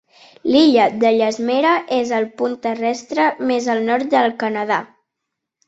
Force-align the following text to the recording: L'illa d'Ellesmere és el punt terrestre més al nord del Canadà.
L'illa 0.53 0.87
d'Ellesmere 1.03 1.73
és 1.99 2.15
el 2.21 2.25
punt 2.41 2.57
terrestre 2.65 3.29
més 3.53 3.71
al 3.77 3.87
nord 3.93 4.11
del 4.17 4.37
Canadà. 4.43 4.83